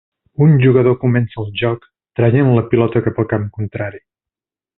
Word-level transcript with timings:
Un 0.43 0.53
jugador 0.61 0.95
comença 1.03 1.39
el 1.43 1.51
joc 1.61 1.85
traient 2.21 2.49
la 2.55 2.65
pilota 2.73 3.03
cap 3.09 3.21
al 3.25 3.29
camp 3.35 3.47
contrari. 3.61 4.03